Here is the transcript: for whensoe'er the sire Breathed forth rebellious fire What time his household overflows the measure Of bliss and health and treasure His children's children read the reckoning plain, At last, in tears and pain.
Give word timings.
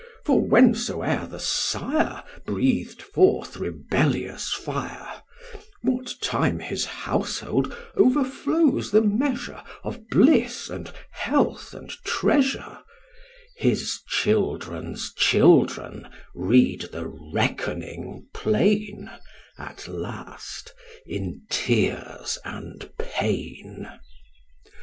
for 0.25 0.41
whensoe'er 0.41 1.27
the 1.27 1.39
sire 1.39 2.23
Breathed 2.43 3.03
forth 3.03 3.57
rebellious 3.57 4.51
fire 4.51 5.21
What 5.83 6.15
time 6.21 6.57
his 6.57 6.85
household 6.85 7.77
overflows 7.95 8.89
the 8.89 9.03
measure 9.03 9.61
Of 9.83 10.09
bliss 10.09 10.71
and 10.71 10.91
health 11.11 11.75
and 11.75 11.91
treasure 12.03 12.79
His 13.57 14.01
children's 14.07 15.13
children 15.13 16.09
read 16.33 16.89
the 16.91 17.05
reckoning 17.07 18.25
plain, 18.33 19.07
At 19.59 19.87
last, 19.87 20.73
in 21.05 21.43
tears 21.51 22.39
and 22.43 22.89
pain. 22.97 23.87